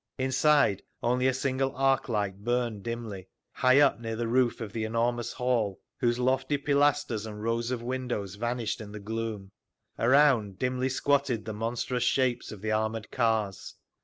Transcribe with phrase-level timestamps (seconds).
[0.17, 4.83] Inside only a single arc light burned dimly, high up near the roof of the
[4.83, 9.51] enormous hall, whose lofty pilasters and rows of windows vanished in the gloom.
[9.99, 13.75] Around dimly squatted the monstrous shapes of the armoured cars.